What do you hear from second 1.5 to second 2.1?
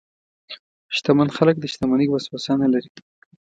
د شتمنۍ